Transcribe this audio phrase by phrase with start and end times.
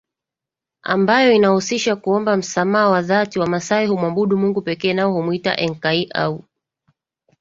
[0.83, 6.43] ambayo inahusisha kuomba msamaha wa dhatiWamasai humwabudu Mungu pekee nao humwita Enkai au